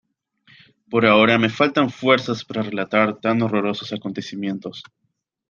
[0.89, 4.81] Pero ahora me faltan fuerzas para relatar tan horrorosos acontecimientos.